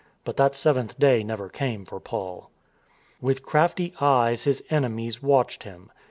[0.25, 2.49] But that seventh day never came for Paul.
[3.21, 5.91] With crafty eyes his enemies watched him.